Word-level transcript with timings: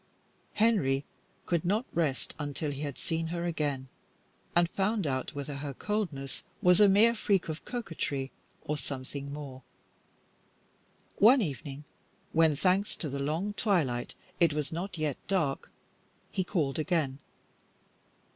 Henry 0.55 1.05
could 1.45 1.63
not 1.63 1.85
rest 1.93 2.33
until 2.39 2.71
he 2.71 2.81
had 2.81 2.97
seen 2.97 3.27
her 3.27 3.45
again, 3.45 3.87
and 4.55 4.67
found 4.71 5.05
out 5.05 5.35
whether 5.35 5.57
her 5.57 5.75
coldness 5.75 6.41
was 6.59 6.81
a 6.81 6.89
mere 6.89 7.13
freak 7.13 7.47
of 7.49 7.63
coquetry, 7.65 8.31
or 8.63 8.79
something 8.79 9.31
more. 9.31 9.61
One 11.19 11.43
evening 11.43 11.83
when, 12.33 12.55
thanks 12.55 12.95
to 12.95 13.09
the 13.09 13.19
long 13.19 13.53
twilight, 13.53 14.15
it 14.39 14.53
was 14.53 14.71
not 14.71 14.97
yet 14.97 15.17
dark, 15.27 15.69
he 16.31 16.43
called 16.43 16.79
again. 16.79 17.19